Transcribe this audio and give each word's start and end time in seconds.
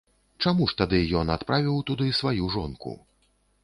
Чаму 0.45 0.67
ж 0.71 0.77
тады 0.79 1.03
ён 1.21 1.33
адправіў 1.37 1.79
туды 1.93 2.11
сваю 2.23 2.53
жонку? 2.59 3.01